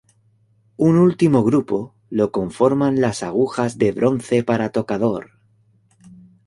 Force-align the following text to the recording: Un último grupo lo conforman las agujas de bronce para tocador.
Un 0.87 0.97
último 0.97 1.43
grupo 1.43 1.93
lo 2.09 2.31
conforman 2.31 3.01
las 3.01 3.21
agujas 3.21 3.77
de 3.77 3.91
bronce 3.91 4.43
para 4.43 4.71
tocador. 4.71 5.33